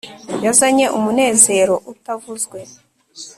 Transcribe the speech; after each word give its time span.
yazanye 0.45 0.85
umunezero 0.97 1.75
utavuzwe 1.91 2.59